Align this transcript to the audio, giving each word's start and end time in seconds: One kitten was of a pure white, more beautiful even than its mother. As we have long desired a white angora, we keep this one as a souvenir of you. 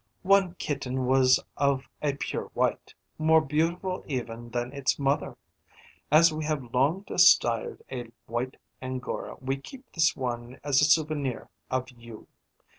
One 0.23 0.55
kitten 0.55 1.05
was 1.05 1.39
of 1.57 1.87
a 2.01 2.15
pure 2.15 2.49
white, 2.55 2.95
more 3.19 3.39
beautiful 3.39 4.03
even 4.07 4.49
than 4.49 4.73
its 4.73 4.97
mother. 4.97 5.37
As 6.11 6.33
we 6.33 6.43
have 6.43 6.73
long 6.73 7.01
desired 7.01 7.83
a 7.91 8.09
white 8.25 8.57
angora, 8.81 9.35
we 9.39 9.57
keep 9.57 9.85
this 9.91 10.15
one 10.15 10.59
as 10.63 10.81
a 10.81 10.85
souvenir 10.85 11.49
of 11.69 11.91
you. 11.91 12.27